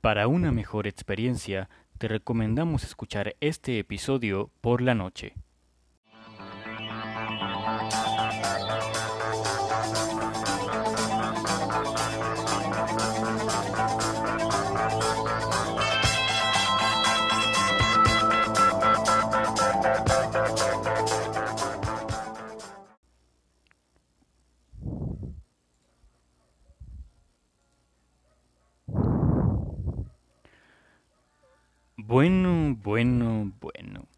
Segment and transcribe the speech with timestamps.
[0.00, 1.68] Para una mejor experiencia,
[1.98, 5.34] te recomendamos escuchar este episodio por la noche.
[32.10, 34.08] Bueno, bueno, bueno.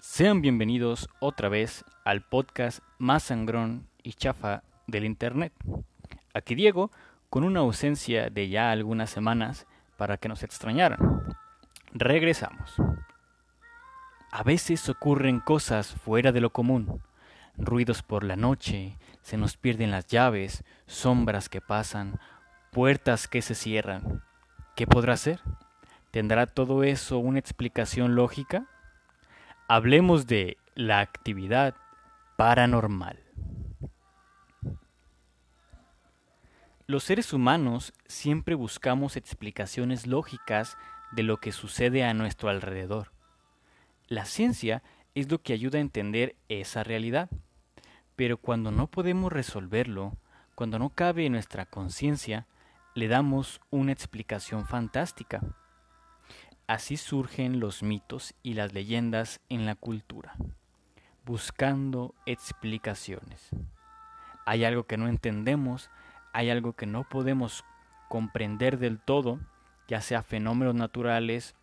[0.00, 5.52] Sean bienvenidos otra vez al podcast más sangrón y chafa del Internet.
[6.34, 6.90] Aquí Diego,
[7.30, 10.98] con una ausencia de ya algunas semanas para que nos extrañaran.
[11.92, 12.74] Regresamos.
[14.32, 17.02] A veces ocurren cosas fuera de lo común.
[17.56, 22.18] Ruidos por la noche, se nos pierden las llaves, sombras que pasan,
[22.72, 24.24] puertas que se cierran.
[24.74, 25.38] ¿Qué podrá ser?
[26.12, 28.66] ¿Tendrá todo eso una explicación lógica?
[29.66, 31.74] Hablemos de la actividad
[32.36, 33.18] paranormal.
[36.86, 40.76] Los seres humanos siempre buscamos explicaciones lógicas
[41.12, 43.10] de lo que sucede a nuestro alrededor.
[44.06, 44.82] La ciencia
[45.14, 47.30] es lo que ayuda a entender esa realidad.
[48.16, 50.18] Pero cuando no podemos resolverlo,
[50.54, 52.46] cuando no cabe en nuestra conciencia,
[52.94, 55.40] le damos una explicación fantástica.
[56.72, 60.36] Así surgen los mitos y las leyendas en la cultura,
[61.26, 63.50] buscando explicaciones.
[64.46, 65.90] Hay algo que no entendemos,
[66.32, 67.62] hay algo que no podemos
[68.08, 69.38] comprender del todo,
[69.86, 71.54] ya sea fenómenos naturales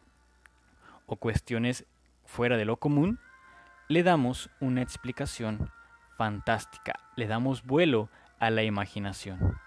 [1.07, 1.87] o cuestiones
[2.27, 3.19] fuera de lo común,
[3.87, 5.71] le damos una explicación
[6.19, 9.57] fantástica, le damos vuelo a la imaginación.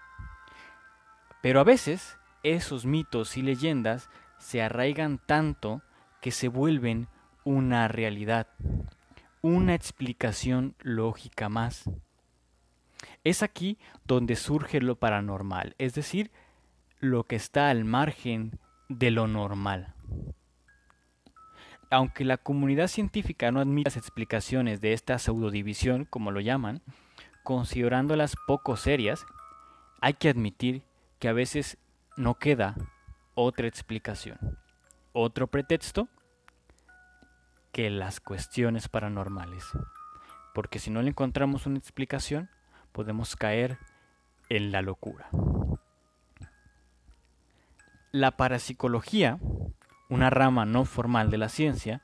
[1.41, 4.09] Pero a veces esos mitos y leyendas
[4.43, 5.81] se arraigan tanto
[6.21, 7.07] que se vuelven
[7.45, 8.47] una realidad,
[9.41, 11.89] una explicación lógica más.
[13.23, 16.29] Es aquí donde surge lo paranormal, es decir,
[16.99, 18.59] lo que está al margen
[18.89, 19.93] de lo normal.
[21.89, 26.81] Aunque la comunidad científica no admite las explicaciones de esta pseudodivisión, como lo llaman,
[27.43, 29.25] considerándolas poco serias,
[30.01, 30.83] hay que admitir
[31.19, 31.77] que a veces
[32.17, 32.75] no queda
[33.35, 34.37] otra explicación,
[35.11, 36.07] otro pretexto
[37.71, 39.65] que las cuestiones paranormales.
[40.53, 42.49] Porque si no le encontramos una explicación,
[42.91, 43.77] podemos caer
[44.49, 45.29] en la locura.
[48.11, 49.39] La parapsicología,
[50.09, 52.03] una rama no formal de la ciencia,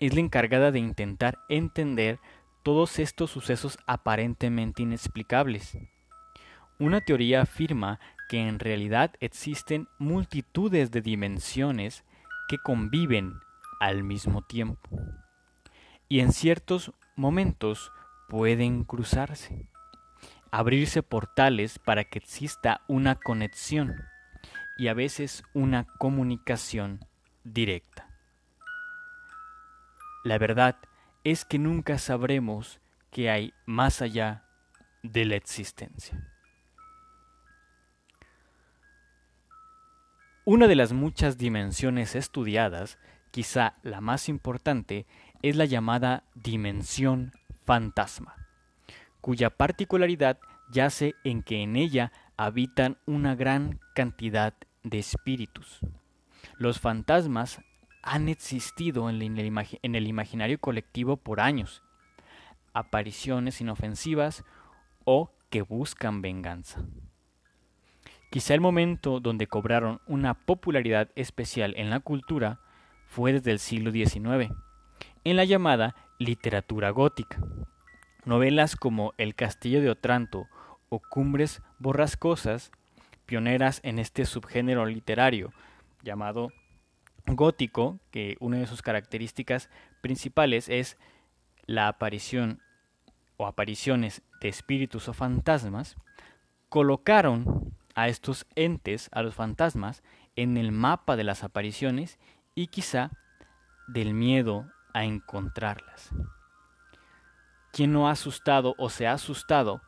[0.00, 2.18] es la encargada de intentar entender
[2.64, 5.78] todos estos sucesos aparentemente inexplicables.
[6.80, 8.00] Una teoría afirma
[8.34, 12.02] que en realidad existen multitudes de dimensiones
[12.48, 13.34] que conviven
[13.78, 14.90] al mismo tiempo
[16.08, 17.92] y en ciertos momentos
[18.28, 19.70] pueden cruzarse,
[20.50, 23.94] abrirse portales para que exista una conexión
[24.78, 27.06] y a veces una comunicación
[27.44, 28.08] directa.
[30.24, 30.76] La verdad
[31.22, 32.80] es que nunca sabremos
[33.12, 34.42] qué hay más allá
[35.04, 36.33] de la existencia.
[40.46, 42.98] Una de las muchas dimensiones estudiadas,
[43.30, 45.06] quizá la más importante,
[45.40, 47.32] es la llamada dimensión
[47.64, 48.36] fantasma,
[49.22, 50.38] cuya particularidad
[50.70, 54.52] yace en que en ella habitan una gran cantidad
[54.82, 55.80] de espíritus.
[56.58, 57.62] Los fantasmas
[58.02, 61.82] han existido en el, imaginario colectivo por años,
[62.74, 64.44] apariciones inofensivas
[65.06, 66.84] o que buscan venganza.
[68.34, 72.58] Quizá el momento donde cobraron una popularidad especial en la cultura
[73.06, 74.52] fue desde el siglo XIX,
[75.22, 77.38] en la llamada literatura gótica.
[78.24, 80.48] Novelas como El Castillo de Otranto
[80.88, 82.72] o Cumbres Borrascosas,
[83.24, 85.52] pioneras en este subgénero literario
[86.02, 86.50] llamado
[87.26, 89.70] gótico, que una de sus características
[90.00, 90.98] principales es
[91.66, 92.60] la aparición
[93.36, 95.94] o apariciones de espíritus o fantasmas,
[96.68, 100.02] colocaron a estos entes, a los fantasmas,
[100.36, 102.18] en el mapa de las apariciones
[102.54, 103.10] y quizá
[103.86, 106.10] del miedo a encontrarlas.
[107.72, 109.82] ¿Quién no ha asustado o se ha asustado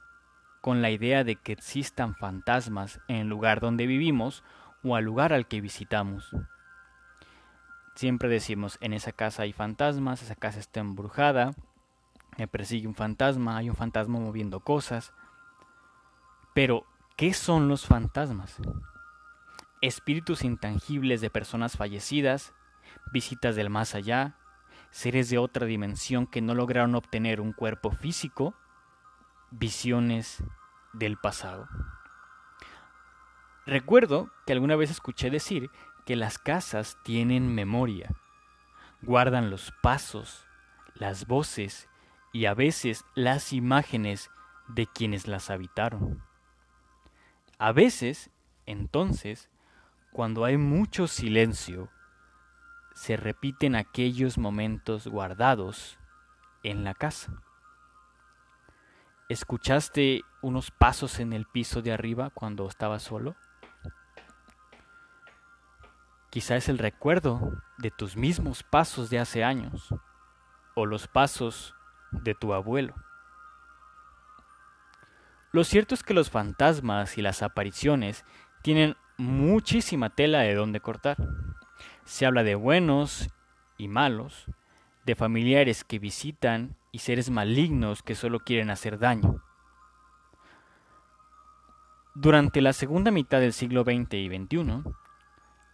[0.61, 4.43] con la idea de que existan fantasmas en el lugar donde vivimos
[4.82, 6.35] o al lugar al que visitamos?
[7.94, 11.55] Siempre decimos, en esa casa hay fantasmas, esa casa está embrujada,
[12.37, 15.12] me persigue un fantasma, hay un fantasma moviendo cosas.
[16.55, 16.85] Pero
[17.16, 18.58] ¿Qué son los fantasmas?
[19.80, 22.52] espíritus intangibles de personas fallecidas,
[23.12, 24.36] visitas del más allá,
[24.90, 28.54] seres de otra dimensión que no lograron obtener un cuerpo físico,
[29.50, 30.42] visiones
[30.92, 31.68] del pasado.
[33.64, 35.70] Recuerdo que alguna vez escuché decir
[36.04, 38.10] que las casas tienen memoria,
[39.02, 40.46] guardan los pasos,
[40.94, 41.88] las voces
[42.32, 44.30] y a veces las imágenes
[44.69, 46.22] de quienes las habitaron.
[47.58, 48.31] A veces,
[48.67, 49.49] entonces,
[50.12, 51.88] cuando hay mucho silencio,
[52.94, 55.99] se repiten aquellos momentos guardados
[56.62, 57.43] en la casa.
[59.31, 63.37] ¿Escuchaste unos pasos en el piso de arriba cuando estaba solo?
[66.29, 69.94] Quizá es el recuerdo de tus mismos pasos de hace años
[70.75, 71.75] o los pasos
[72.12, 72.94] de tu abuelo.
[75.56, 78.26] Lo cierto es que los fantasmas y las apariciones
[78.61, 81.17] tienen muchísima tela de donde cortar.
[82.05, 83.31] Se habla de buenos
[83.79, 84.44] y malos,
[85.06, 89.43] de familiares que visitan y seres malignos que solo quieren hacer daño.
[92.14, 94.82] Durante la segunda mitad del siglo XX y XXI,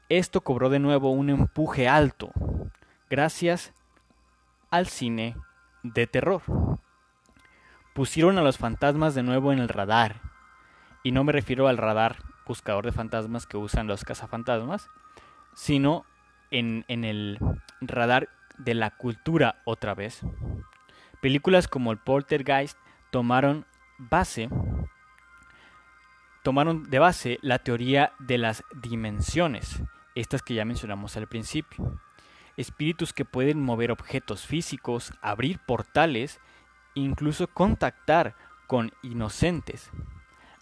[0.09, 2.31] esto cobró de nuevo un empuje alto,
[3.11, 3.75] gracias
[4.71, 5.35] al cine
[5.83, 6.43] de terror.
[7.95, 10.21] Pusieron a los fantasmas de nuevo en el radar,
[11.03, 12.17] y no me refiero al radar
[12.47, 14.89] buscador de fantasmas que usan los cazafantasmas,
[15.55, 16.05] sino
[16.51, 17.39] en, en el
[17.81, 18.29] radar
[18.59, 20.21] de la cultura otra vez.
[21.21, 22.77] Películas como el Poltergeist
[23.11, 23.67] tomaron
[23.99, 24.49] base
[26.43, 29.83] tomaron de base la teoría de las dimensiones,
[30.15, 32.01] estas que ya mencionamos al principio.
[32.57, 36.41] Espíritus que pueden mover objetos físicos, abrir portales,
[36.95, 38.35] incluso contactar
[38.67, 39.91] con inocentes,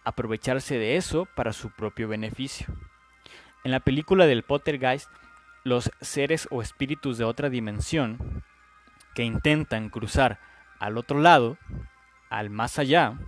[0.04, 2.66] aprovecharse de eso para su propio beneficio.
[3.64, 5.10] En la película del Poltergeist,
[5.64, 8.42] los seres o espíritus de otra dimensión
[9.14, 10.40] que intentan cruzar
[10.78, 11.58] al otro lado,
[12.30, 13.18] al más allá,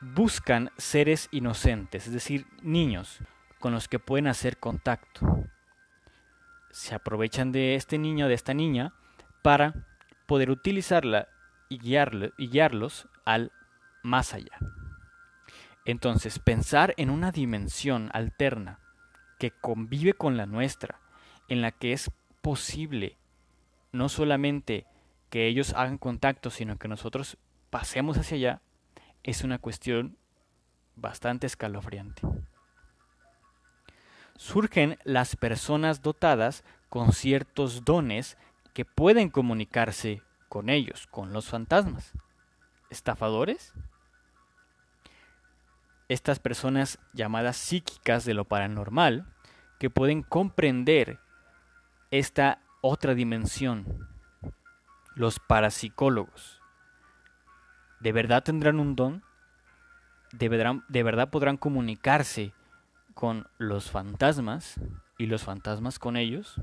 [0.00, 3.20] buscan seres inocentes, es decir, niños
[3.58, 5.46] con los que pueden hacer contacto.
[6.70, 8.92] Se aprovechan de este niño, de esta niña,
[9.42, 9.86] para
[10.26, 11.28] poder utilizarla
[11.72, 13.52] y, guiarlos al
[14.02, 14.58] más allá.
[15.84, 18.78] Entonces, pensar en una dimensión alterna
[19.38, 21.00] que convive con la nuestra,
[21.48, 22.10] en la que es
[22.40, 23.18] posible
[23.90, 24.86] no solamente
[25.30, 27.36] que ellos hagan contacto, sino que nosotros
[27.70, 28.62] pasemos hacia allá,
[29.22, 30.16] es una cuestión
[30.96, 32.22] bastante escalofriante.
[34.36, 38.36] Surgen las personas dotadas con ciertos dones
[38.74, 40.22] que pueden comunicarse
[40.52, 42.12] con ellos, con los fantasmas.
[42.90, 43.72] ¿Estafadores?
[46.10, 49.24] Estas personas llamadas psíquicas de lo paranormal,
[49.78, 51.20] que pueden comprender
[52.10, 54.10] esta otra dimensión
[55.14, 56.60] los parapsicólogos.
[58.00, 59.24] ¿De verdad tendrán un don?
[60.32, 62.52] ¿De verdad, podrán comunicarse
[63.14, 64.78] con los fantasmas
[65.16, 66.60] y los fantasmas con ellos?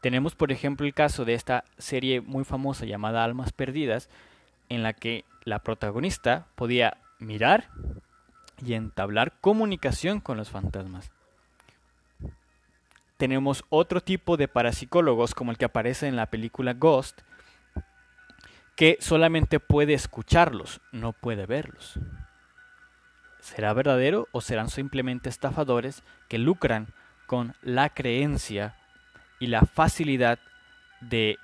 [0.00, 4.08] Tenemos, por ejemplo, el caso de esta serie muy famosa llamada Almas Perdidas,
[4.68, 7.68] en la que la protagonista podía mirar
[8.64, 11.10] y entablar comunicación con los fantasmas
[13.18, 17.20] tenemos otro tipo de parapsicólogos como el que aparece en la película Ghost,
[18.76, 21.98] que solamente puede escucharlos, no puede verlos.
[23.40, 26.94] ¿Será verdadero o serán simplemente estafadores que lucran
[27.26, 28.76] con la creencia
[29.38, 30.38] y la facilidad
[31.00, 31.38] de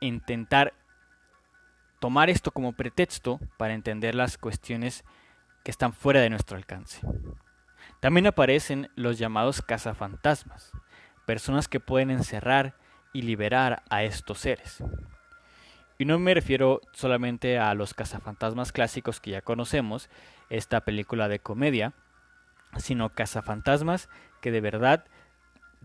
[0.00, 0.74] intentar
[2.00, 5.04] tomar esto como pretexto para entender las cuestiones
[5.64, 7.00] que están fuera de nuestro alcance?
[8.00, 10.72] También aparecen los llamados cazafantasmas,
[11.24, 12.74] personas que pueden encerrar
[13.12, 14.82] y liberar a estos seres.
[15.98, 20.08] Y no me refiero solamente a los cazafantasmas clásicos que ya conocemos,
[20.50, 21.92] esta película de comedia,
[22.76, 24.08] sino cazafantasmas
[24.40, 25.04] que de verdad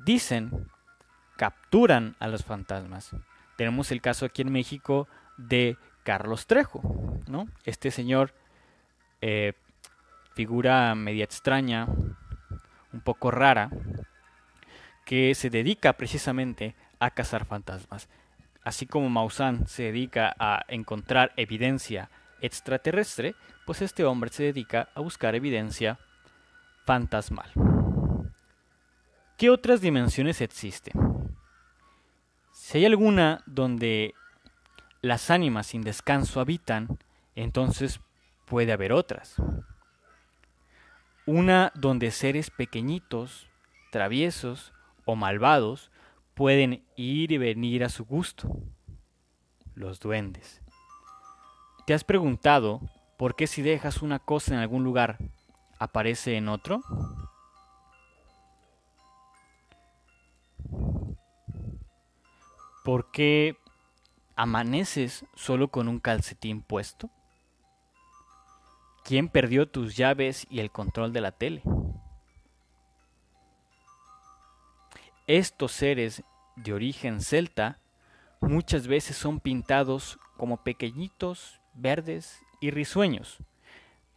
[0.04, 0.70] dicen,
[1.38, 3.12] capturan a los fantasmas.
[3.56, 6.82] Tenemos el caso aquí en México de Carlos Trejo,
[7.28, 7.48] ¿no?
[7.64, 8.34] Este señor
[9.22, 9.54] eh,
[10.34, 11.88] figura media extraña,
[12.94, 13.70] un poco rara,
[15.06, 18.10] que se dedica precisamente a cazar fantasmas.
[18.64, 22.10] Así como Maussan se dedica a encontrar evidencia
[22.42, 23.36] extraterrestre,
[23.66, 25.98] pues este hombre se dedica a buscar evidencia
[26.86, 27.77] fantasmal.
[29.38, 30.94] ¿Qué otras dimensiones existen?
[32.52, 34.16] Si hay alguna donde
[35.02, 36.98] las ánimas sin descanso habitan,
[37.36, 38.00] entonces
[38.46, 39.36] puede haber otras.
[41.28, 43.48] Una donde seres pequeñitos,
[43.92, 44.74] traviesos
[45.06, 45.92] o malvados
[46.34, 48.50] pueden ir y venir a su gusto.
[49.76, 50.64] Los duendes.
[51.86, 52.82] ¿Te has preguntado
[53.18, 55.20] por qué si dejas una cosa en algún lugar,
[55.78, 56.82] aparece en otro?
[62.84, 63.58] ¿Por qué
[64.36, 67.10] amaneces solo con un calcetín puesto?
[69.04, 71.64] ¿Quién perdió tus llaves y el control de la tele?
[75.28, 76.24] Estos seres
[76.56, 77.80] de origen celta
[78.40, 83.40] muchas veces son pintados como pequeñitos, verdes y risueños,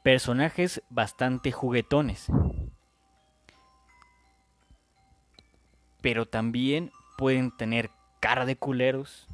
[0.03, 2.29] personajes bastante juguetones.
[6.01, 7.91] Pero también pueden tener
[8.21, 9.27] cara de culeros,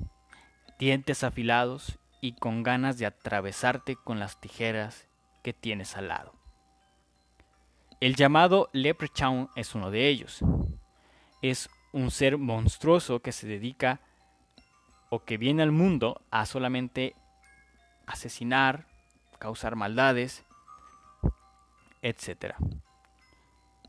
[0.79, 5.07] dientes afilados y con ganas de atravesarte con las tijeras
[5.43, 6.33] que tienes al lado.
[8.01, 10.43] El llamado Leprechaun es uno de ellos
[11.43, 14.01] es un ser monstruoso que se dedica
[15.09, 17.15] o que viene al mundo a solamente
[18.07, 18.87] asesinar,
[19.39, 20.45] causar maldades,
[22.03, 22.55] etc.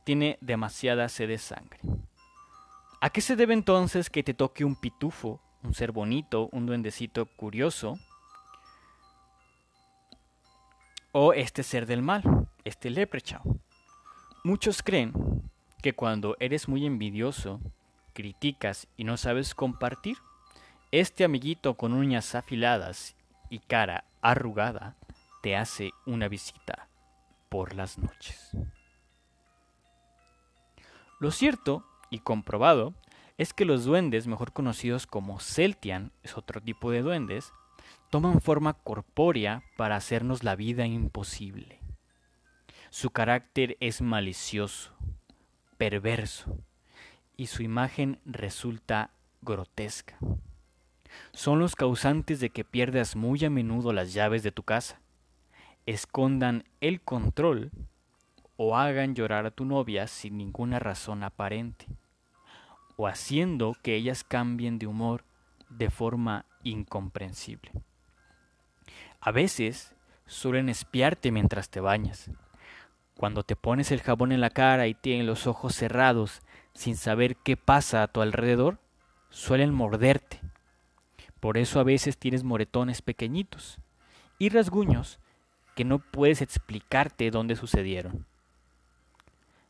[0.04, 1.80] Tiene demasiada sed de sangre.
[3.00, 7.28] ¿A qué se debe entonces que te toque un pitufo, un ser bonito, un duendecito
[7.28, 8.00] curioso?
[11.12, 12.24] O este ser del mal,
[12.64, 13.62] este leprechaun.
[14.44, 15.14] Muchos creen
[15.84, 17.62] que cuando eres muy envidioso,
[18.14, 20.18] criticas y no sabes compartir,
[20.92, 23.16] este amiguito con uñas afiladas
[23.52, 24.96] y cara arrugada
[25.44, 26.88] te hace una visita
[27.50, 28.52] por las noches.
[31.20, 32.94] Lo cierto y comprobado
[33.38, 37.54] es que los duendes, mejor conocidos como Celtian, es otro tipo de duendes,
[38.10, 41.80] toman forma corpórea para hacernos la vida imposible.
[42.90, 44.94] Su carácter es malicioso,
[45.78, 46.58] perverso
[47.36, 49.12] y su imagen resulta
[49.42, 50.18] grotesca.
[51.34, 55.00] Son los causantes de que pierdas muy a menudo las llaves de tu casa,
[55.86, 57.72] escondan el control
[58.58, 61.86] o hagan llorar a tu novia sin ninguna razón aparente,
[62.96, 65.24] o haciendo que ellas cambien de humor
[65.70, 67.72] de forma incomprensible.
[69.22, 69.96] A veces
[70.26, 72.32] suelen espiarte mientras te bañas,
[73.16, 76.42] cuando te pones el jabón en la cara y tienes los ojos cerrados
[76.74, 78.80] sin saber qué pasa a tu alrededor,
[79.30, 80.40] suelen morderte.
[81.40, 83.80] Por eso a veces tienes moretones pequeñitos
[84.38, 85.20] y rasguños
[85.76, 88.26] que no puedes explicarte dónde sucedieron.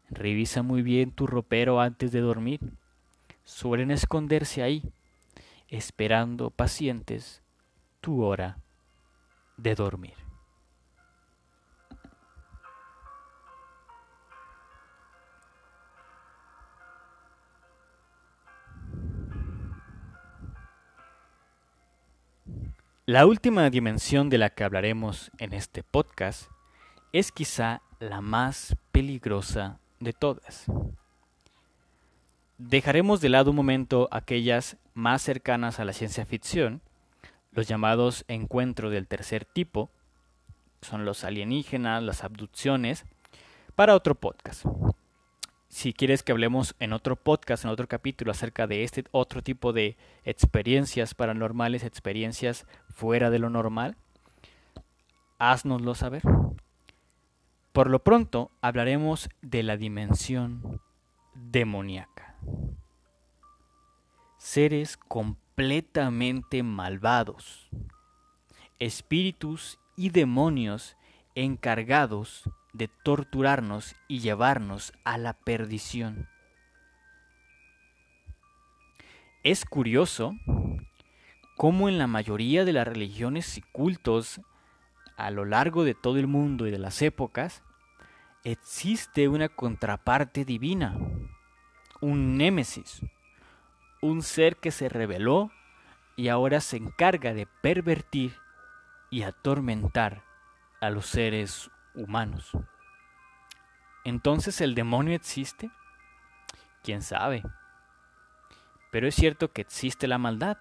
[0.09, 2.59] Revisa muy bien tu ropero antes de dormir.
[3.43, 4.83] Suelen esconderse ahí,
[5.67, 7.41] esperando pacientes
[8.01, 8.57] tu hora
[9.57, 10.13] de dormir.
[23.05, 26.51] La última dimensión de la que hablaremos en este podcast
[27.13, 30.65] es quizá la más peligrosa de todas.
[32.57, 36.81] Dejaremos de lado un momento aquellas más cercanas a la ciencia ficción,
[37.51, 39.89] los llamados encuentros del tercer tipo,
[40.81, 43.05] son los alienígenas, las abducciones,
[43.75, 44.65] para otro podcast
[45.69, 49.73] si quieres que hablemos en otro podcast, en otro capítulo acerca de este otro tipo
[49.73, 53.95] de experiencias paranormales, experiencias fuera de lo normal,
[55.39, 56.23] haznoslo saber.
[57.77, 60.81] Por lo pronto hablaremos de la dimensión
[61.35, 62.35] demoníaca.
[64.39, 67.69] Seres completamente malvados,
[68.79, 70.97] espíritus y demonios
[71.35, 76.27] encargados de torturarnos y llevarnos a la perdición.
[79.43, 80.33] Es curioso
[81.55, 84.41] cómo en la mayoría de las religiones y cultos
[85.15, 87.61] a lo largo de todo el mundo y de las épocas
[88.51, 90.95] existe una contraparte divina,
[91.99, 93.01] un némesis,
[94.01, 95.51] un ser que se reveló
[96.15, 98.37] y ahora se encarga de pervertir
[99.09, 100.23] y atormentar
[100.79, 102.51] a los seres humanos.
[104.05, 105.69] ¿Entonces el demonio existe?
[106.83, 107.43] ¿Quién sabe?
[108.93, 110.57] Pero es cierto que existe la maldad.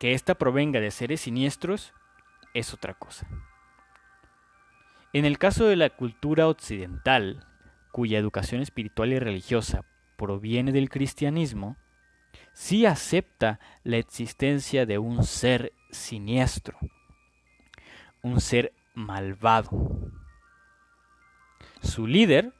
[0.00, 1.94] Que ésta provenga de seres siniestros
[2.52, 3.28] es otra cosa.
[5.14, 7.46] En el caso de la cultura occidental,
[7.92, 9.84] cuya educación espiritual y religiosa
[10.16, 11.76] proviene del cristianismo,
[12.52, 16.76] sí acepta la existencia de un ser siniestro,
[18.22, 19.70] un ser malvado.
[21.80, 22.52] Su líder,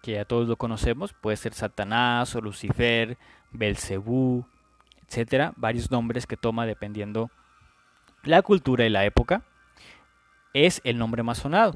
[0.00, 3.18] que ya todos lo conocemos, puede ser Satanás o Lucifer,
[3.52, 4.46] Belcebú,
[5.06, 7.30] etcétera, varios nombres que toma dependiendo
[8.22, 9.42] la cultura y la época,
[10.54, 11.74] es el nombre más sonado.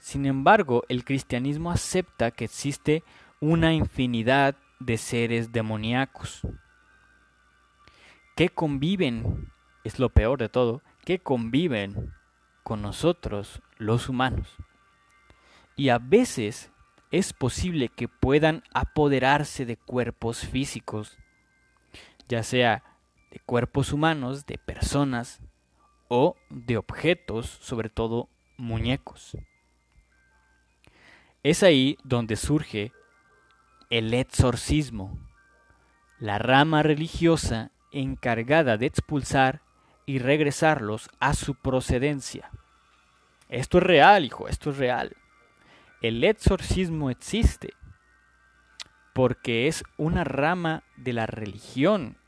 [0.00, 3.02] Sin embargo, el cristianismo acepta que existe
[3.40, 6.42] una infinidad de seres demoníacos
[8.36, 9.50] que conviven,
[9.84, 12.12] es lo peor de todo, que conviven
[12.62, 14.56] con nosotros los humanos.
[15.76, 16.72] Y a veces
[17.10, 21.18] es posible que puedan apoderarse de cuerpos físicos,
[22.28, 22.82] ya sea
[23.30, 25.40] de cuerpos humanos, de personas
[26.08, 29.36] o de objetos, sobre todo muñecos.
[31.42, 32.92] Es ahí donde surge
[33.90, 35.18] el exorcismo,
[36.18, 39.62] la rama religiosa encargada de expulsar
[40.06, 42.50] y regresarlos a su procedencia.
[43.48, 45.16] Esto es real, hijo, esto es real.
[46.00, 47.74] El exorcismo existe
[49.14, 52.18] porque es una rama de la religión.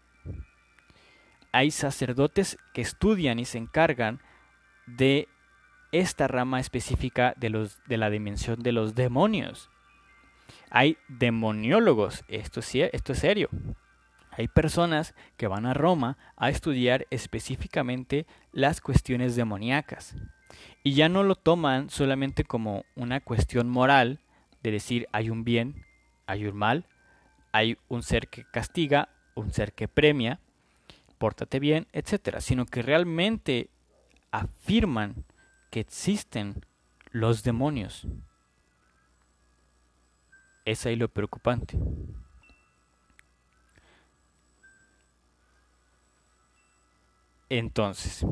[1.57, 4.21] Hay sacerdotes que estudian y se encargan
[4.87, 5.27] de
[5.91, 9.71] esta rama específica de, los, de la dimensión de los demonios.
[10.69, 13.49] Hay demoniólogos, esto, esto es serio.
[14.33, 20.15] Hay personas que van a Roma a estudiar específicamente las cuestiones demoníacas.
[20.83, 24.21] Y ya no lo toman solamente como una cuestión moral
[24.63, 25.87] de decir hay un bien,
[26.27, 26.85] hay un mal,
[27.51, 30.39] hay un ser que castiga, un ser que premia,
[31.19, 32.39] pórtate bien, etc.
[32.41, 33.71] Sino que realmente
[34.31, 35.25] afirman
[35.71, 36.65] que existen
[37.11, 38.07] los demonios.
[40.65, 41.79] Es ahí lo preocupante.
[47.49, 48.27] Entonces,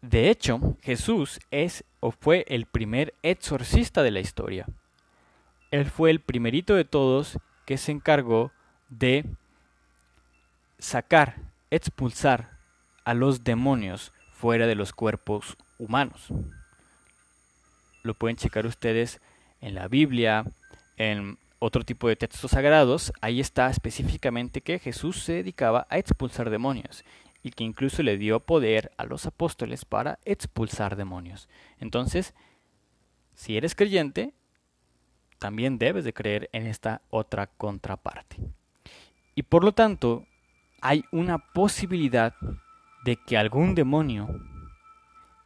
[0.00, 4.66] de hecho, Jesús es o fue el primer exorcista de la historia.
[5.72, 8.52] Él fue el primerito de todos que se encargó
[8.88, 9.24] de
[10.78, 11.36] sacar,
[11.70, 12.58] expulsar
[13.04, 16.28] a los demonios fuera de los cuerpos humanos.
[18.02, 19.20] Lo pueden checar ustedes
[19.60, 20.44] en la Biblia,
[20.96, 23.12] en otro tipo de textos sagrados.
[23.20, 27.04] Ahí está específicamente que Jesús se dedicaba a expulsar demonios
[27.42, 31.48] y que incluso le dio poder a los apóstoles para expulsar demonios.
[31.78, 32.34] Entonces,
[33.34, 34.34] si eres creyente,
[35.38, 38.36] también debes de creer en esta otra contraparte.
[39.34, 40.26] Y por lo tanto,
[40.86, 42.36] hay una posibilidad
[43.02, 44.28] de que algún demonio,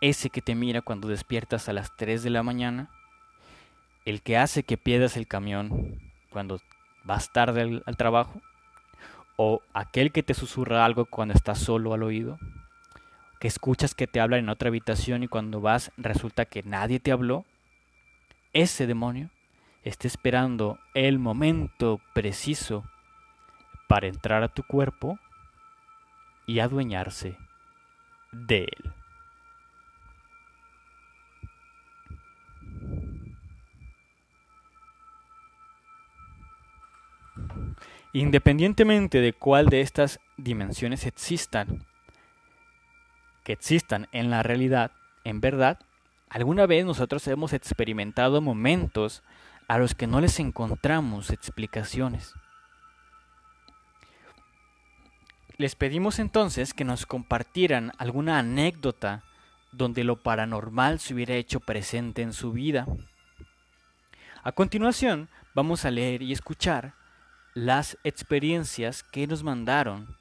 [0.03, 2.91] ese que te mira cuando despiertas a las 3 de la mañana,
[4.05, 5.99] el que hace que pierdas el camión
[6.29, 6.61] cuando
[7.05, 8.43] vas tarde al, trabajo,
[9.37, 12.39] o aquel que te susurra algo cuando estás solo al oído,
[13.39, 17.13] que escuchas que te hablan en otra habitación y cuando vas resulta que nadie te
[17.13, 17.47] habló,
[18.53, 19.31] ese demonio
[19.85, 22.85] está esperando el momento preciso
[23.89, 25.19] para entrar a tu cuerpo
[26.51, 27.39] y adueñarse
[28.33, 28.93] de él.
[38.13, 41.87] Independientemente de cuál de estas dimensiones existan,
[43.45, 44.91] que existan en la realidad,
[45.23, 45.79] en verdad,
[46.29, 49.23] alguna vez nosotros hemos experimentado momentos
[49.69, 52.35] a los que no les encontramos explicaciones.
[55.61, 59.25] Les pedimos entonces que nos compartieran alguna anécdota
[59.73, 62.87] donde lo paranormal se hubiera hecho presente en su vida.
[64.43, 66.95] A continuación, vamos a leer y escuchar
[67.53, 70.17] las experiencias que nos mandaron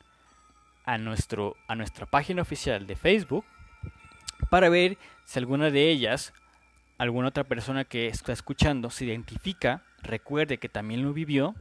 [0.84, 3.46] a, nuestro, a nuestra página oficial de Facebook
[4.50, 6.34] para ver si alguna de ellas,
[6.98, 11.56] alguna otra persona que está escuchando se identifica, recuerde que también lo vivió,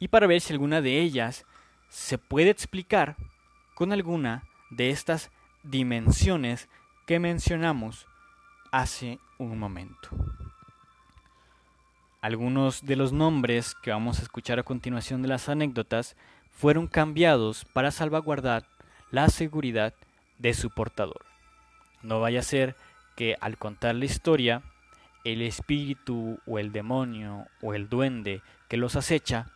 [0.00, 1.46] y para ver si alguna de ellas
[1.90, 3.16] se puede explicar
[3.74, 5.30] con alguna de estas
[5.64, 6.68] dimensiones
[7.06, 8.06] que mencionamos
[8.70, 10.08] hace un momento.
[12.22, 16.16] Algunos de los nombres que vamos a escuchar a continuación de las anécdotas
[16.52, 18.66] fueron cambiados para salvaguardar
[19.10, 19.94] la seguridad
[20.38, 21.24] de su portador.
[22.02, 22.76] No vaya a ser
[23.16, 24.62] que al contar la historia,
[25.24, 29.46] el espíritu o el demonio o el duende que los acecha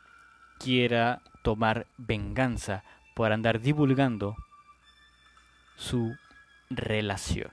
[0.65, 4.35] quiera tomar venganza por andar divulgando
[5.77, 6.17] su
[6.71, 7.49] relación.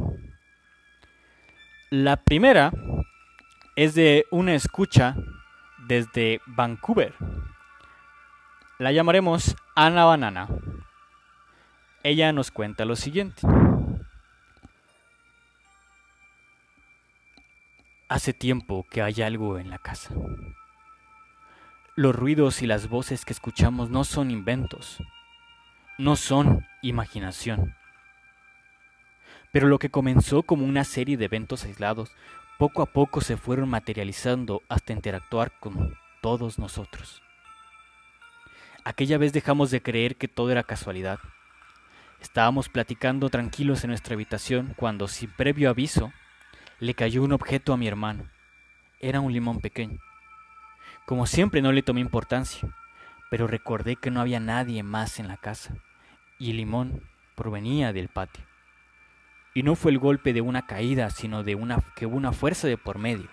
[1.89, 2.71] La primera
[3.75, 5.15] es de una escucha
[5.87, 7.13] desde Vancouver.
[8.79, 10.47] La llamaremos Ana Banana.
[12.03, 13.45] Ella nos cuenta lo siguiente.
[18.07, 20.13] Hace tiempo que hay algo en la casa.
[21.97, 25.03] Los ruidos y las voces que escuchamos no son inventos,
[25.97, 27.75] no son imaginación.
[29.51, 32.13] Pero lo que comenzó como una serie de eventos aislados,
[32.57, 37.21] poco a poco se fueron materializando hasta interactuar con todos nosotros.
[38.85, 41.19] Aquella vez dejamos de creer que todo era casualidad.
[42.21, 46.13] Estábamos platicando tranquilos en nuestra habitación cuando, sin previo aviso,
[46.79, 48.29] le cayó un objeto a mi hermano.
[49.01, 49.99] Era un limón pequeño.
[51.05, 52.69] Como siempre no le tomé importancia,
[53.29, 55.75] pero recordé que no había nadie más en la casa,
[56.37, 57.01] y el limón
[57.35, 58.43] provenía del patio.
[59.53, 62.67] Y no fue el golpe de una caída, sino de una que hubo una fuerza
[62.67, 63.29] de por medio.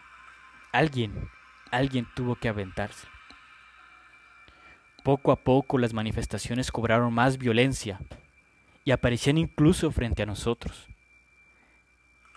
[0.72, 1.28] Alguien,
[1.70, 3.06] alguien tuvo que aventarse.
[5.04, 8.00] Poco a poco las manifestaciones cobraron más violencia
[8.84, 10.88] y aparecían incluso frente a nosotros.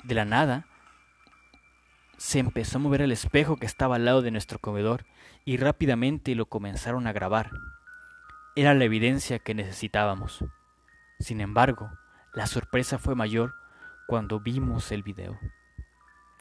[0.04, 0.68] De la nada,
[2.18, 5.06] se empezó a mover el espejo que estaba al lado de nuestro comedor
[5.46, 7.52] y rápidamente lo comenzaron a grabar.
[8.56, 10.44] Era la evidencia que necesitábamos.
[11.20, 11.90] Sin embargo,
[12.34, 13.56] la sorpresa fue mayor
[14.08, 15.40] cuando vimos el video.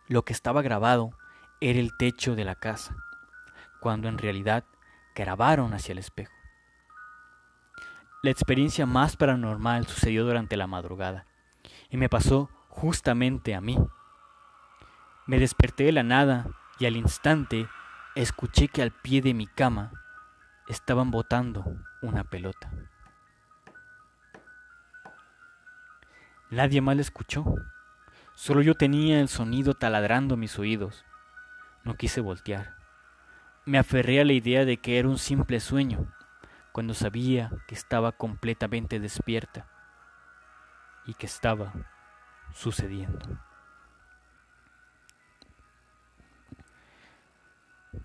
[0.09, 1.11] Lo que estaba grabado
[1.61, 2.97] era el techo de la casa,
[3.81, 4.65] cuando en realidad
[5.15, 6.33] grabaron hacia el espejo.
[8.23, 11.27] La experiencia más paranormal sucedió durante la madrugada
[11.89, 13.79] y me pasó justamente a mí.
[15.27, 17.69] Me desperté de la nada y al instante
[18.15, 19.93] escuché que al pie de mi cama
[20.69, 21.65] estaban botando
[22.03, 22.71] una pelota.
[26.51, 27.45] Nadie más la escuchó.
[28.35, 31.05] Solo yo tenía el sonido taladrando mis oídos.
[31.85, 32.77] No quise voltear.
[33.65, 36.13] Me aferré a la idea de que era un simple sueño,
[36.73, 39.69] cuando sabía que estaba completamente despierta
[41.07, 41.73] y que estaba
[42.53, 43.50] sucediendo.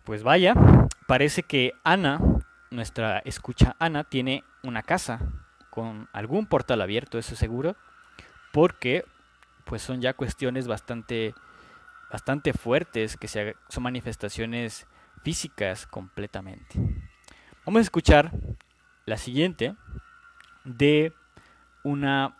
[0.03, 0.55] Pues vaya,
[1.07, 2.19] parece que Ana,
[2.71, 5.19] nuestra escucha Ana, tiene una casa
[5.69, 7.75] con algún portal abierto, eso seguro,
[8.51, 9.05] porque
[9.65, 11.35] pues son ya cuestiones bastante
[12.11, 14.87] bastante fuertes que son manifestaciones
[15.23, 16.79] físicas completamente.
[17.65, 18.31] Vamos a escuchar
[19.05, 19.75] la siguiente
[20.63, 21.13] de
[21.83, 22.37] una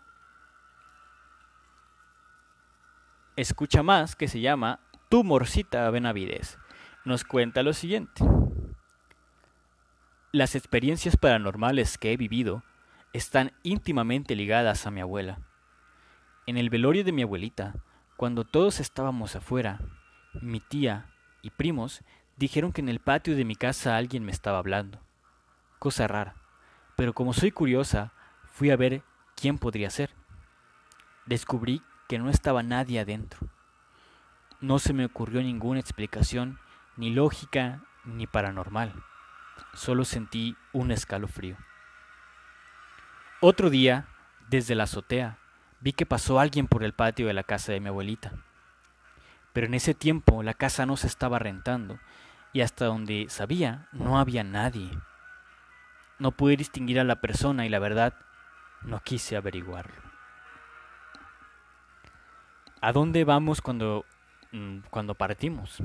[3.36, 6.58] escucha más que se llama Tumorcita Benavides
[7.06, 8.24] nos cuenta lo siguiente.
[10.32, 12.64] Las experiencias paranormales que he vivido
[13.12, 15.38] están íntimamente ligadas a mi abuela.
[16.46, 17.76] En el velorio de mi abuelita,
[18.16, 19.78] cuando todos estábamos afuera,
[20.42, 21.06] mi tía
[21.42, 22.02] y primos
[22.36, 25.00] dijeron que en el patio de mi casa alguien me estaba hablando.
[25.78, 26.34] Cosa rara,
[26.96, 28.12] pero como soy curiosa,
[28.46, 29.02] fui a ver
[29.36, 30.10] quién podría ser.
[31.24, 33.46] Descubrí que no estaba nadie adentro.
[34.60, 36.58] No se me ocurrió ninguna explicación
[36.96, 38.92] ni lógica ni paranormal.
[39.74, 41.56] Solo sentí un escalofrío.
[43.40, 44.06] Otro día,
[44.48, 45.38] desde la azotea,
[45.80, 48.32] vi que pasó alguien por el patio de la casa de mi abuelita.
[49.52, 51.98] Pero en ese tiempo la casa no se estaba rentando
[52.52, 54.90] y hasta donde sabía no había nadie.
[56.18, 58.14] No pude distinguir a la persona y la verdad
[58.82, 60.00] no quise averiguarlo.
[62.80, 64.04] ¿A dónde vamos cuando,
[64.52, 65.82] mm, cuando partimos?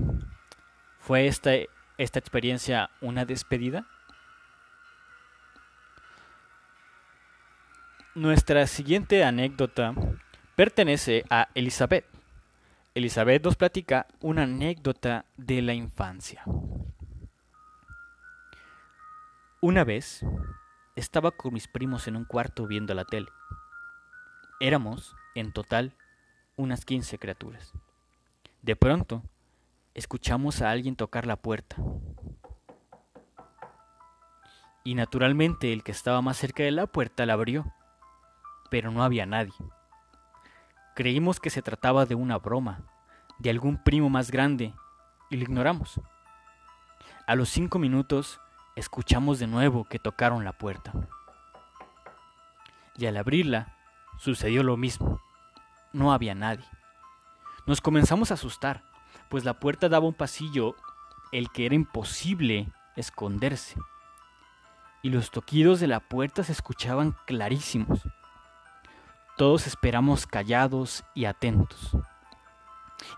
[1.01, 1.51] ¿Fue esta,
[1.97, 3.87] esta experiencia una despedida?
[8.13, 9.95] Nuestra siguiente anécdota
[10.55, 12.05] pertenece a Elizabeth.
[12.93, 16.43] Elizabeth nos platica una anécdota de la infancia.
[19.59, 20.23] Una vez
[20.95, 23.27] estaba con mis primos en un cuarto viendo la tele.
[24.59, 25.95] Éramos, en total,
[26.57, 27.73] unas 15 criaturas.
[28.61, 29.23] De pronto,
[29.93, 31.75] escuchamos a alguien tocar la puerta.
[34.83, 37.71] Y naturalmente el que estaba más cerca de la puerta la abrió,
[38.69, 39.53] pero no había nadie.
[40.95, 42.83] Creímos que se trataba de una broma,
[43.37, 44.73] de algún primo más grande,
[45.29, 45.99] y lo ignoramos.
[47.27, 48.39] A los cinco minutos
[48.75, 50.93] escuchamos de nuevo que tocaron la puerta.
[52.97, 53.77] Y al abrirla,
[54.17, 55.21] sucedió lo mismo.
[55.93, 56.65] No había nadie.
[57.65, 58.90] Nos comenzamos a asustar
[59.31, 60.75] pues la puerta daba un pasillo
[61.31, 63.79] el que era imposible esconderse.
[65.01, 68.01] Y los toquidos de la puerta se escuchaban clarísimos.
[69.37, 71.95] Todos esperamos callados y atentos.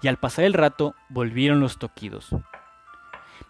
[0.03, 2.29] Y al pasar el rato volvieron los toquidos.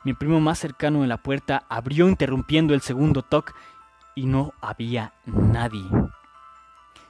[0.05, 3.51] Mi primo más cercano en la puerta abrió interrumpiendo el segundo toque
[4.15, 5.83] y no había nadie.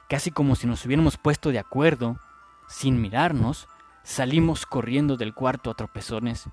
[0.08, 2.18] Casi como si nos hubiéramos puesto de acuerdo,
[2.66, 3.68] sin mirarnos,
[4.04, 6.48] Salimos corriendo del cuarto a tropezones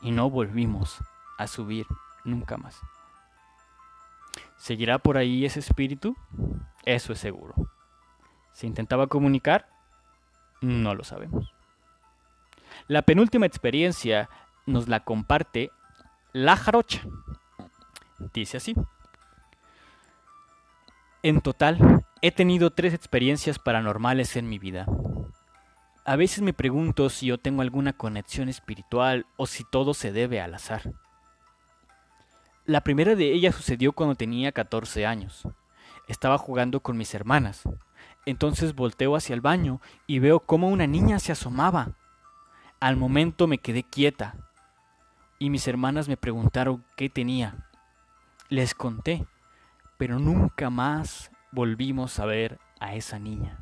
[0.00, 0.98] y no volvimos
[1.38, 1.86] a subir
[2.24, 2.80] nunca más.
[4.56, 6.16] ¿Seguirá por ahí ese espíritu?
[6.86, 7.54] Eso es seguro.
[8.52, 9.68] ¿Se intentaba comunicar?
[10.62, 11.52] No lo sabemos.
[12.88, 14.30] La penúltima experiencia
[14.64, 15.70] nos la comparte
[16.32, 17.02] la jarocha.
[18.32, 18.74] Dice así.
[21.22, 24.86] En total, he tenido tres experiencias paranormales en mi vida.
[26.08, 30.40] A veces me pregunto si yo tengo alguna conexión espiritual o si todo se debe
[30.40, 30.92] al azar.
[32.64, 35.48] La primera de ellas sucedió cuando tenía 14 años.
[36.06, 37.64] Estaba jugando con mis hermanas.
[38.24, 41.96] Entonces volteo hacia el baño y veo cómo una niña se asomaba.
[42.78, 44.36] Al momento me quedé quieta
[45.40, 47.68] y mis hermanas me preguntaron qué tenía.
[48.48, 49.26] Les conté,
[49.98, 53.58] pero nunca más volvimos a ver a esa niña.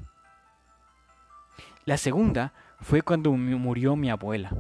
[1.84, 4.50] La segunda fue cuando murió mi abuela.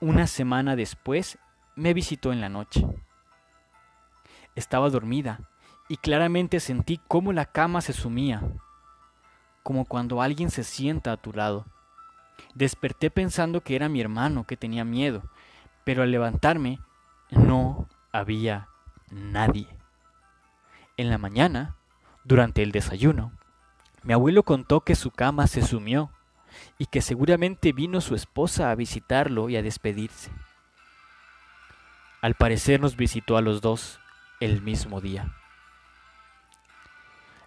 [0.00, 1.38] Una semana después
[1.74, 2.86] me visitó en la noche.
[4.54, 5.40] Estaba dormida
[5.88, 8.42] y claramente sentí cómo la cama se sumía,
[9.62, 11.66] como cuando alguien se sienta a tu lado.
[12.54, 15.22] Desperté pensando que era mi hermano que tenía miedo,
[15.84, 16.78] pero al levantarme
[17.30, 18.68] no había
[19.10, 19.68] nadie.
[20.96, 21.76] En la mañana,
[22.24, 23.32] durante el desayuno,
[24.04, 26.10] mi abuelo contó que su cama se sumió
[26.78, 30.30] y que seguramente vino su esposa a visitarlo y a despedirse.
[32.20, 34.00] Al parecer nos visitó a los dos
[34.40, 35.32] el mismo día.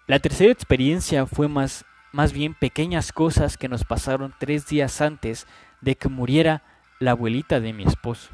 [0.06, 5.46] La tercera experiencia fue más, más bien pequeñas cosas que nos pasaron tres días antes
[5.80, 6.62] de que muriera
[6.98, 8.30] la abuelita de mi esposo.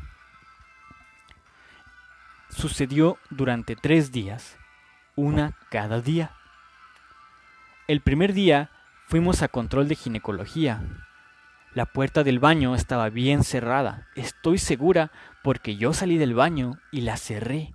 [2.49, 4.57] Sucedió durante tres días,
[5.17, 6.31] una cada día.
[7.89, 8.71] El primer día
[9.07, 10.83] fuimos a control de ginecología.
[11.75, 17.03] La puerta del baño estaba bien cerrada, estoy segura porque yo salí del baño y
[17.03, 17.75] la cerré.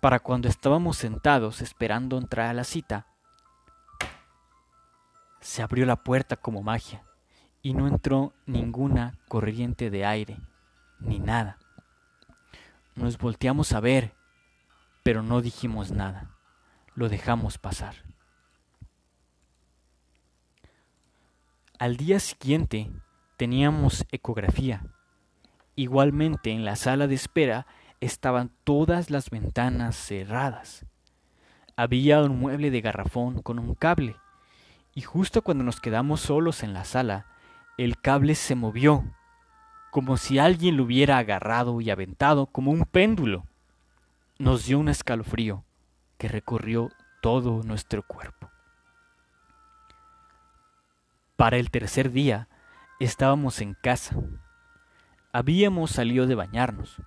[0.00, 3.06] Para cuando estábamos sentados esperando entrar a la cita,
[5.40, 7.04] se abrió la puerta como magia
[7.62, 10.38] y no entró ninguna corriente de aire,
[11.00, 11.58] ni nada.
[12.94, 14.14] Nos volteamos a ver,
[15.02, 16.30] pero no dijimos nada.
[16.94, 18.13] Lo dejamos pasar.
[21.80, 22.88] Al día siguiente
[23.36, 24.86] teníamos ecografía.
[25.74, 27.66] Igualmente en la sala de espera
[28.00, 30.86] estaban todas las ventanas cerradas.
[31.76, 34.14] Había un mueble de garrafón con un cable,
[34.94, 37.26] y justo cuando nos quedamos solos en la sala,
[37.76, 39.02] el cable se movió,
[39.90, 43.48] como si alguien lo hubiera agarrado y aventado como un péndulo.
[44.38, 45.64] Nos dio un escalofrío
[46.18, 48.53] que recorrió todo nuestro cuerpo.
[51.36, 52.48] Para el tercer día
[53.00, 54.16] estábamos en casa.
[55.32, 57.02] Habíamos salido de bañarnos,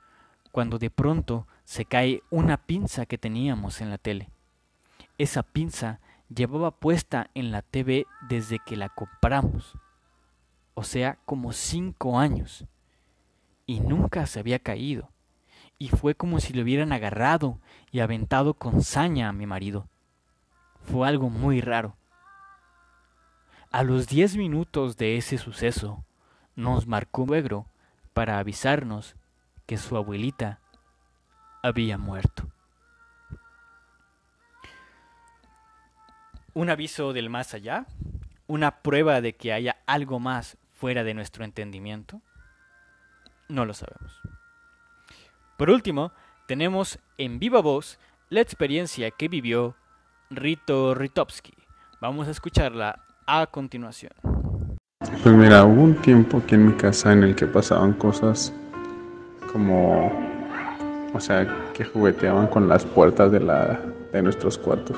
[0.52, 4.30] cuando de pronto se cae una pinza que teníamos en la tele.
[5.18, 9.78] Esa pinza llevaba puesta en la TV desde que la compramos
[10.80, 12.68] o sea, como cinco años,
[13.66, 15.10] y nunca se había caído,
[15.80, 17.60] y fue como si lo hubieran agarrado
[17.92, 19.90] y aventado con saña a mi marido.
[20.84, 21.96] Fue algo muy raro.
[23.72, 26.06] A los diez minutos de ese suceso,
[26.56, 27.68] nos marcó negro
[28.14, 29.16] para avisarnos
[29.66, 30.62] que su abuelita
[31.62, 32.48] había muerto.
[36.54, 37.86] Un aviso del más allá,
[38.48, 42.22] una prueba de que haya algo más fuera de nuestro entendimiento?
[43.50, 44.22] No lo sabemos.
[45.58, 46.14] Por último,
[46.48, 48.00] tenemos en viva voz
[48.30, 49.76] la experiencia que vivió
[50.30, 51.54] Rito Ritovsky.
[52.00, 54.12] Vamos a escucharla a continuación.
[55.22, 58.54] Pues mira, hubo un tiempo aquí en mi casa en el que pasaban cosas
[59.52, 60.12] como,
[61.14, 63.80] o sea, que jugueteaban con las puertas de, la,
[64.14, 64.98] de nuestros cuartos.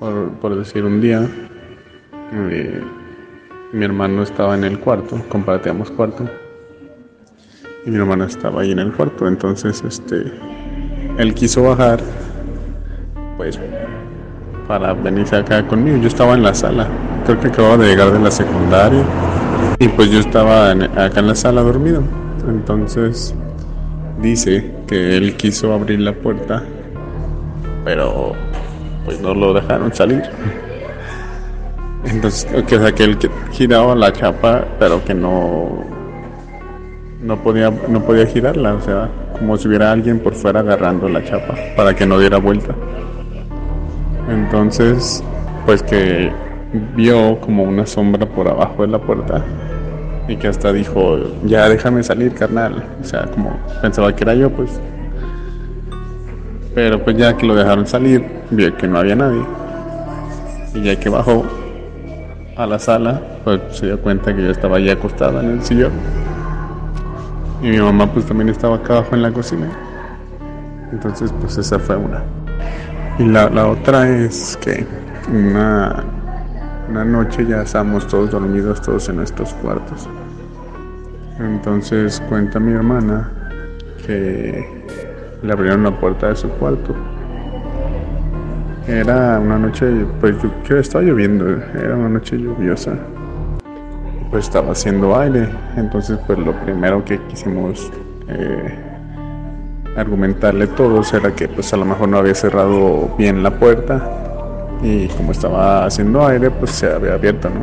[0.00, 1.28] Por, por decir, un día
[3.72, 6.28] mi hermano estaba en el cuarto, compartíamos cuarto.
[7.84, 9.26] Y mi hermano estaba ahí en el cuarto.
[9.26, 10.32] Entonces, este,
[11.18, 12.00] él quiso bajar,
[13.36, 13.58] pues,
[14.72, 15.98] para venirse acá conmigo.
[15.98, 16.88] Yo estaba en la sala.
[17.26, 19.04] Creo que acababa de llegar de la secundaria.
[19.78, 22.02] Y pues yo estaba acá en la sala dormido.
[22.48, 23.34] Entonces,
[24.22, 26.62] dice que él quiso abrir la puerta,
[27.84, 28.32] pero
[29.04, 30.22] pues no lo dejaron salir.
[32.06, 33.18] Entonces, que, o sea, que él
[33.50, 35.84] giraba la chapa, pero que no,
[37.20, 41.22] no, podía, no podía girarla, o sea, como si hubiera alguien por fuera agarrando la
[41.22, 42.74] chapa, para que no diera vuelta.
[44.28, 45.22] Entonces,
[45.66, 46.30] pues que
[46.96, 49.44] vio como una sombra por abajo de la puerta
[50.28, 52.84] y que hasta dijo, ya déjame salir, carnal.
[53.00, 54.80] O sea, como pensaba que era yo, pues.
[56.74, 59.42] Pero pues ya que lo dejaron salir, vio que no había nadie.
[60.74, 61.44] Y ya que bajó
[62.56, 65.92] a la sala, pues se dio cuenta que yo estaba allí acostada en el sillón.
[67.62, 69.68] Y mi mamá pues también estaba acá abajo en la cocina.
[70.92, 72.22] Entonces pues esa fue una.
[73.18, 74.86] Y la, la otra es que
[75.30, 76.04] una
[76.92, 80.06] una noche ya estábamos todos dormidos, todos en nuestros cuartos.
[81.38, 83.30] Entonces cuenta mi hermana
[84.06, 84.62] que
[85.42, 86.94] le abrieron la puerta de su cuarto.
[88.86, 89.86] Era una noche,
[90.20, 90.36] pues
[90.68, 92.94] yo, estaba lloviendo, era una noche lluviosa.
[94.30, 97.90] Pues estaba haciendo aire, entonces pues lo primero que quisimos
[98.28, 98.91] eh,
[99.96, 104.22] argumentarle todos era que pues a lo mejor no había cerrado bien la puerta
[104.82, 107.60] y como estaba haciendo aire, pues se había abierto, ¿no?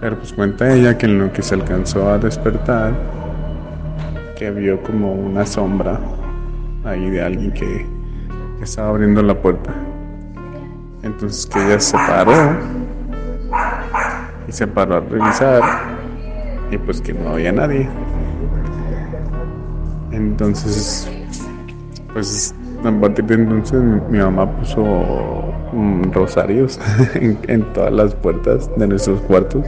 [0.00, 2.92] Pero pues cuenta ella que en lo que se alcanzó a despertar,
[4.36, 6.00] que vio como una sombra
[6.84, 7.86] ahí de alguien que,
[8.60, 9.72] estaba abriendo la puerta.
[11.02, 12.56] Entonces que ella se paró
[14.46, 15.62] y se paró a revisar
[16.70, 17.88] y pues que no había nadie.
[20.12, 21.10] Entonces,
[22.12, 24.82] pues a partir de entonces mi mamá puso
[26.12, 26.78] rosarios
[27.14, 29.66] en, todas las puertas de nuestros cuartos.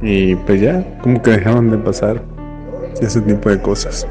[0.00, 2.22] Y pues ya, como que dejaron de pasar
[3.00, 4.06] ese tipo de cosas.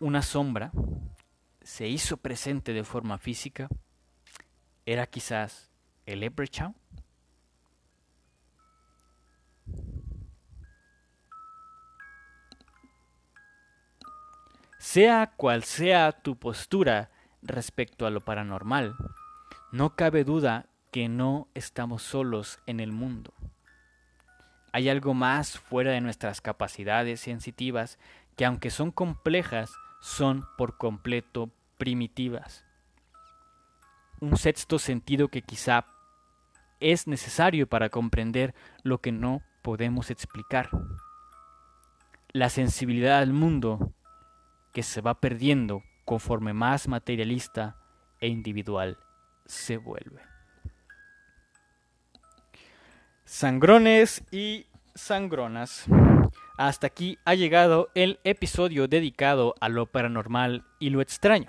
[0.00, 0.70] Una sombra
[1.62, 3.68] se hizo presente de forma física.
[4.86, 5.70] Era quizás
[6.06, 6.74] el Leprechaun.
[14.90, 17.10] Sea cual sea tu postura
[17.42, 18.96] respecto a lo paranormal,
[19.70, 23.34] no cabe duda que no estamos solos en el mundo.
[24.72, 27.98] Hay algo más fuera de nuestras capacidades sensitivas
[28.34, 29.70] que aunque son complejas,
[30.00, 32.64] son por completo primitivas.
[34.20, 35.84] Un sexto sentido que quizá
[36.80, 40.70] es necesario para comprender lo que no podemos explicar.
[42.30, 43.92] La sensibilidad al mundo
[44.78, 47.74] que se va perdiendo conforme más materialista
[48.20, 48.96] e individual
[49.44, 50.22] se vuelve.
[53.24, 55.84] Sangrones y sangronas.
[56.56, 61.48] Hasta aquí ha llegado el episodio dedicado a lo paranormal y lo extraño.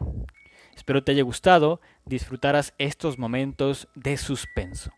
[0.76, 4.90] Espero te haya gustado, disfrutaras estos momentos de suspenso.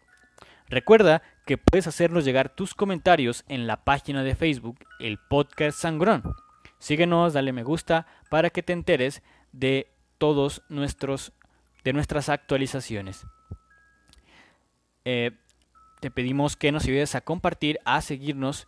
[0.70, 6.24] Recuerda que puedes hacernos llegar tus comentarios en la página de Facebook, el podcast Sangrón.
[6.82, 11.32] Síguenos, dale me gusta para que te enteres de todos nuestros
[11.84, 13.28] de nuestras actualizaciones.
[15.06, 15.30] Eh,
[16.00, 18.68] te pedimos que nos ayudes a compartir, a seguirnos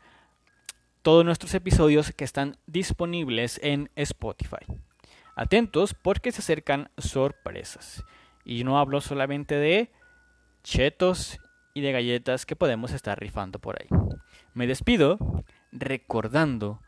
[1.02, 4.63] todos nuestros episodios que están disponibles en Spotify.
[5.36, 8.04] Atentos porque se acercan sorpresas.
[8.45, 9.91] Y no hablo solamente de
[10.63, 11.39] chetos
[11.73, 13.88] y de galletas que podemos estar rifando por ahí.
[14.54, 15.17] Me despido
[15.71, 16.80] recordando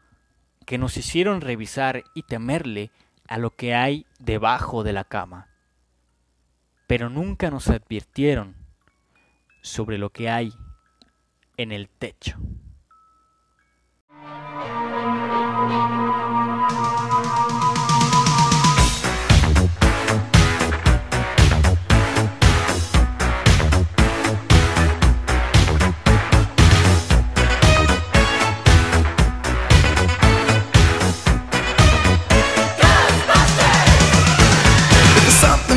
[0.66, 2.92] que nos hicieron revisar y temerle
[3.28, 5.48] a lo que hay debajo de la cama,
[6.88, 8.56] pero nunca nos advirtieron
[9.62, 10.54] sobre lo que hay
[11.58, 12.38] en el techo.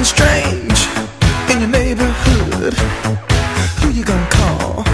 [0.08, 0.80] strange
[1.50, 2.74] in your neighborhood.
[3.80, 4.88] Who you gonna call?